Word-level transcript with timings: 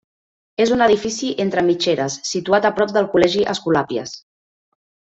És 0.63 0.71
un 0.75 0.79
edifici 0.85 1.29
entre 1.45 1.65
mitgeres 1.69 2.17
situat 2.31 2.67
a 2.71 2.73
prop 2.81 2.97
del 2.99 3.13
col·legi 3.15 3.49
Escolàpies. 3.57 4.19